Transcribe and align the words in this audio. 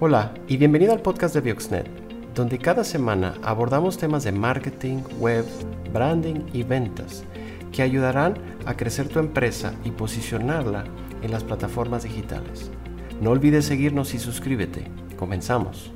Hola 0.00 0.34
y 0.48 0.56
bienvenido 0.56 0.92
al 0.92 1.02
podcast 1.02 1.36
de 1.36 1.40
Bioxnet, 1.40 1.86
donde 2.34 2.58
cada 2.58 2.82
semana 2.82 3.34
abordamos 3.44 3.96
temas 3.96 4.24
de 4.24 4.32
marketing, 4.32 4.98
web, 5.20 5.44
branding 5.92 6.40
y 6.52 6.64
ventas 6.64 7.22
que 7.70 7.82
ayudarán 7.82 8.34
a 8.66 8.76
crecer 8.76 9.08
tu 9.08 9.20
empresa 9.20 9.72
y 9.84 9.92
posicionarla 9.92 10.84
en 11.22 11.30
las 11.30 11.44
plataformas 11.44 12.02
digitales. 12.02 12.72
No 13.20 13.30
olvides 13.30 13.66
seguirnos 13.66 14.14
y 14.14 14.18
suscríbete. 14.18 14.82
Comenzamos. 15.16 15.92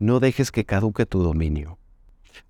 No 0.00 0.18
dejes 0.18 0.50
que 0.50 0.64
caduque 0.64 1.06
tu 1.06 1.22
dominio. 1.22 1.78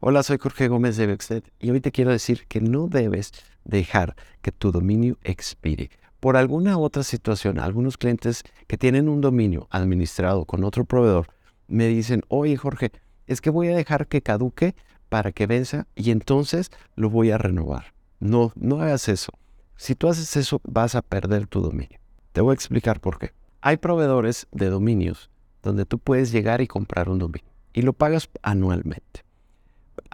Hola, 0.00 0.23
soy 0.23 0.39
Jorge 0.39 0.69
Gómez 0.69 0.96
de 0.96 1.09
Bioxnet 1.09 1.53
y 1.61 1.71
hoy 1.71 1.82
te 1.82 1.93
quiero 1.93 2.11
decir 2.11 2.46
que 2.48 2.62
no 2.62 2.89
debes 2.89 3.32
dejar 3.64 4.16
que 4.41 4.50
tu 4.50 4.73
dominio 4.73 5.19
expire 5.23 5.91
por 6.23 6.36
alguna 6.36 6.79
otra 6.79 7.02
situación, 7.02 7.59
algunos 7.59 7.98
clientes 7.98 8.45
que 8.68 8.79
tienen 8.79 9.09
un 9.09 9.20
dominio 9.20 9.66
administrado 9.70 10.45
con 10.45 10.62
otro 10.62 10.84
proveedor 10.84 11.27
me 11.66 11.88
dicen, 11.88 12.23
oye 12.28 12.56
Jorge, 12.56 12.92
es 13.27 13.41
que 13.41 13.51
voy 13.51 13.66
a 13.66 13.77
dejar 13.77 14.06
que 14.06 14.23
caduque 14.23 14.77
para 15.09 15.33
que 15.33 15.48
venza 15.48 15.88
y 15.97 16.12
entonces 16.12 16.70
lo 16.95 17.11
voy 17.11 17.33
a 17.33 17.38
renovar. 17.38 17.87
No, 18.20 18.52
no 18.55 18.80
hagas 18.80 19.09
eso. 19.09 19.33
Si 19.74 19.97
tú 19.97 20.06
haces 20.06 20.37
eso, 20.37 20.61
vas 20.62 20.95
a 20.95 21.02
perder 21.02 21.48
tu 21.48 21.61
dominio. 21.61 21.98
Te 22.30 22.41
voy 22.41 22.52
a 22.52 22.55
explicar 22.55 23.00
por 23.00 23.19
qué. 23.19 23.33
Hay 23.61 23.78
proveedores 23.78 24.47
de 24.52 24.70
dominios 24.70 25.28
donde 25.61 25.86
tú 25.86 25.98
puedes 25.98 26.30
llegar 26.30 26.61
y 26.61 26.69
comprar 26.69 27.09
un 27.09 27.19
dominio 27.19 27.50
y 27.73 27.83
lo 27.83 27.95
pagas 27.95 28.30
anualmente. 28.42 29.25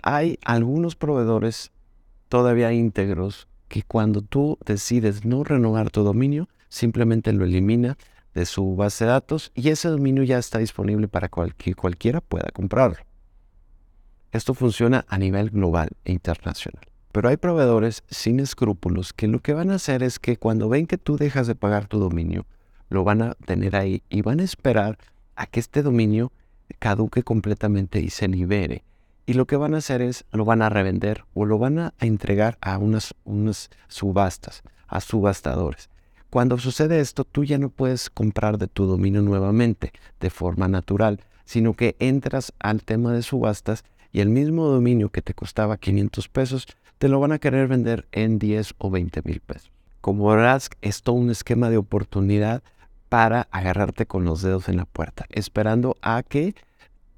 Hay 0.03 0.39
algunos 0.43 0.97
proveedores 0.97 1.71
todavía 2.31 2.73
íntegros 2.73 3.47
que 3.69 3.83
cuando 3.83 4.23
tú 4.23 4.59
decides 4.65 5.25
no 5.25 5.45
renovar 5.45 5.91
tu 5.91 6.03
dominio, 6.03 6.49
simplemente 6.69 7.33
lo 7.33 7.45
elimina 7.45 7.97
de 8.35 8.47
su 8.47 8.77
base 8.77 9.05
de 9.05 9.11
datos 9.11 9.53
y 9.55 9.69
ese 9.69 9.89
dominio 9.89 10.23
ya 10.23 10.39
está 10.39 10.59
disponible 10.59 11.09
para 11.09 11.29
que 11.57 11.75
cualquiera 11.75 12.21
pueda 12.21 12.49
comprarlo. 12.53 12.99
Esto 14.33 14.55
funciona 14.55 15.05
a 15.09 15.19
nivel 15.19 15.51
global 15.51 15.91
e 16.05 16.13
internacional. 16.13 16.85
Pero 17.13 17.31
hay 17.31 17.37
proveedores 17.37 18.05
sin 18.09 18.39
escrúpulos 18.39 19.13
que 19.13 19.29
lo 19.29 19.41
que 19.41 19.55
van 19.55 19.71
a 19.71 19.77
hacer 19.77 20.03
es 20.03 20.19
que 20.19 20.37
cuando 20.37 20.69
ven 20.69 20.87
que 20.87 20.99
tú 20.99 21.17
dejas 21.17 21.47
de 21.47 21.55
pagar 21.55 21.87
tu 21.87 21.99
dominio, 21.99 22.47
lo 22.91 23.05
van 23.05 23.23
a 23.23 23.35
tener 23.35 23.77
ahí 23.77 24.03
y 24.09 24.23
van 24.23 24.41
a 24.41 24.45
esperar 24.45 24.99
a 25.35 25.47
que 25.47 25.61
este 25.61 25.83
dominio 25.83 26.33
caduque 26.79 27.23
completamente 27.23 28.01
y 28.01 28.11
se 28.11 28.29
libere 28.29 28.85
y 29.29 29.35
lo 29.35 29.47
que 29.47 29.59
van 29.59 29.75
a 29.75 29.79
hacer 29.79 30.01
es 30.01 30.25
lo 30.33 30.47
van 30.47 30.63
a 30.63 30.71
revender 30.71 31.27
o 31.35 31.45
lo 31.45 31.59
van 31.59 31.79
a 31.79 31.95
entregar 32.01 32.57
a 32.63 32.79
unas, 32.79 33.15
unas 33.25 33.69
subastas, 33.87 34.63
a 34.87 35.03
subastadores. 35.03 35.91
Cuando 36.31 36.57
sucede 36.57 37.01
esto, 37.01 37.25
tú 37.25 37.45
ya 37.45 37.59
no 37.59 37.69
puedes 37.69 38.09
comprar 38.09 38.57
de 38.57 38.69
tu 38.69 38.87
dominio 38.87 39.21
nuevamente 39.21 39.93
de 40.19 40.31
forma 40.31 40.67
natural, 40.67 41.21
sino 41.45 41.75
que 41.75 41.95
entras 41.99 42.55
al 42.59 42.83
tema 42.85 43.13
de 43.13 43.21
subastas 43.21 43.85
y 44.13 44.21
el 44.21 44.31
mismo 44.31 44.67
dominio 44.67 45.11
que 45.11 45.21
te 45.21 45.35
costaba 45.35 45.77
500 45.77 46.27
pesos, 46.31 46.67
te 46.97 47.09
lo 47.09 47.21
van 47.21 47.33
a 47.33 47.39
querer 47.39 47.69
vender 47.69 48.09
en 48.13 48.39
10 48.39 48.77
o 48.79 48.89
20 48.89 49.21
mil 49.27 49.41
pesos. 49.41 49.71
Como 50.01 50.27
verás, 50.27 50.71
es 50.81 51.03
todo 51.03 51.17
un 51.17 51.29
esquema 51.29 51.69
de 51.69 51.77
oportunidad 51.77 52.63
para 53.11 53.47
agarrarte 53.51 54.07
con 54.07 54.25
los 54.25 54.41
dedos 54.41 54.71
en 54.71 54.79
la 54.79 54.87
puerta, 54.87 55.27
esperando 55.29 55.97
a 56.01 56.23
que 56.23 56.55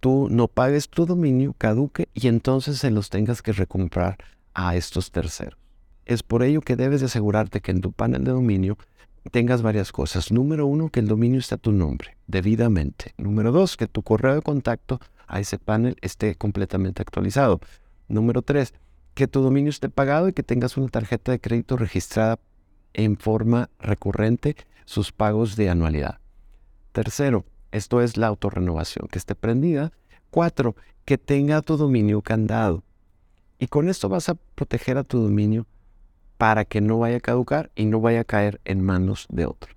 tú 0.00 0.28
no 0.30 0.48
pagues 0.48 0.88
tu 0.88 1.06
dominio, 1.06 1.54
caduque 1.56 2.08
y 2.14 2.28
entonces 2.28 2.78
se 2.78 2.90
los 2.90 3.10
tengas 3.10 3.42
que 3.42 3.52
recomprar 3.52 4.18
a 4.54 4.74
estos 4.76 5.12
terceros. 5.12 5.58
Es 6.06 6.22
por 6.22 6.42
ello 6.42 6.60
que 6.60 6.76
debes 6.76 7.00
de 7.00 7.06
asegurarte 7.06 7.60
que 7.60 7.70
en 7.70 7.80
tu 7.80 7.92
panel 7.92 8.24
de 8.24 8.32
dominio 8.32 8.76
tengas 9.30 9.62
varias 9.62 9.92
cosas. 9.92 10.32
Número 10.32 10.66
uno, 10.66 10.88
que 10.88 11.00
el 11.00 11.08
dominio 11.08 11.38
esté 11.38 11.54
a 11.54 11.58
tu 11.58 11.72
nombre, 11.72 12.16
debidamente. 12.26 13.14
Número 13.16 13.52
dos, 13.52 13.76
que 13.76 13.86
tu 13.86 14.02
correo 14.02 14.34
de 14.34 14.42
contacto 14.42 15.00
a 15.28 15.38
ese 15.38 15.58
panel 15.58 15.96
esté 16.00 16.34
completamente 16.34 17.02
actualizado. 17.02 17.60
Número 18.08 18.42
tres, 18.42 18.75
que 19.14 19.28
tu 19.28 19.42
dominio 19.42 19.70
esté 19.70 19.88
pagado 19.88 20.28
y 20.28 20.32
que 20.32 20.42
tengas 20.42 20.76
una 20.76 20.88
tarjeta 20.88 21.30
de 21.30 21.41
crédito 21.41 21.76
registrada 21.76 22.41
en 22.94 23.16
forma 23.16 23.70
recurrente 23.78 24.56
sus 24.84 25.12
pagos 25.12 25.54
de 25.54 25.69
anualidad. 25.69 26.19
Tercero, 26.92 27.44
esto 27.72 28.00
es 28.00 28.16
la 28.16 28.26
autorrenovación, 28.26 29.08
que 29.08 29.19
esté 29.19 29.34
prendida. 29.34 29.92
Cuatro, 30.31 30.76
que 31.04 31.19
tenga 31.19 31.62
tu 31.62 31.76
dominio 31.76 32.22
candado. 32.22 32.82
Y 33.58 33.66
con 33.66 33.88
esto 33.88 34.08
vas 34.08 34.28
a 34.28 34.34
proteger 34.34 34.97
a 34.97 35.04
tu 35.04 35.20
dominio 35.20 35.66
para 36.38 36.64
que 36.64 36.81
no 36.81 36.98
vaya 36.98 37.16
a 37.16 37.20
caducar 37.20 37.70
y 37.75 37.84
no 37.84 38.00
vaya 38.00 38.20
a 38.20 38.25
caer 38.25 38.60
en 38.64 38.81
manos 38.81 39.26
de 39.28 39.47
otros. 39.47 39.76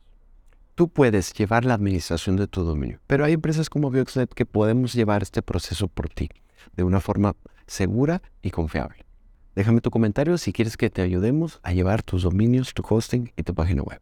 Tú 0.76 0.88
puedes 0.88 1.34
llevar 1.34 1.66
la 1.66 1.74
administración 1.76 2.36
de 2.36 2.48
tu 2.48 2.64
dominio, 2.64 3.00
pero 3.06 3.26
hay 3.26 3.34
empresas 3.34 3.70
como 3.70 3.92
Bioxnet 3.92 4.34
que 4.34 4.46
podemos 4.46 4.94
llevar 4.94 5.22
este 5.22 5.42
proceso 5.42 5.88
por 5.88 6.10
ti 6.10 6.30
de 6.76 6.84
una 6.84 7.00
forma 7.00 7.36
segura 7.68 8.22
y 8.42 8.52
confiable. 8.52 9.06
Déjame 9.56 9.82
tu 9.82 9.92
comentario 9.92 10.38
si 10.38 10.52
quieres 10.52 10.78
que 10.78 10.90
te 10.90 11.02
ayudemos 11.02 11.60
a 11.64 11.74
llevar 11.74 12.02
tus 12.02 12.24
dominios, 12.24 12.74
tu 12.74 12.84
hosting 12.88 13.32
y 13.36 13.44
tu 13.44 13.54
página 13.54 13.84
web. 13.84 14.02